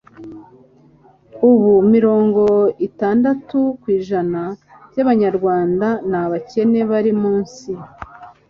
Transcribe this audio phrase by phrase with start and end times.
[1.51, 2.43] ubu mirongo
[2.87, 4.41] itandatu ku ijana
[4.89, 7.69] by'abanyarwanda ni abakene (bari munsi